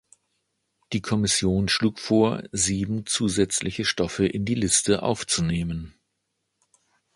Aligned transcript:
Die 0.93 1.01
Kommission 1.01 1.67
schlug 1.67 1.99
vor, 1.99 2.41
sieben 2.51 3.05
zusätzliche 3.05 3.85
Stoffe 3.85 4.25
in 4.25 4.45
die 4.45 4.55
Liste 4.55 5.03
aufzunehmen. 5.03 5.93